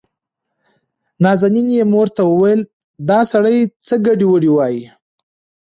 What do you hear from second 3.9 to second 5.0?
ګډې وډې وايي.